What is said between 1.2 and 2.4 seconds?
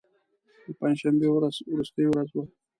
ورځ وروستۍ ورځ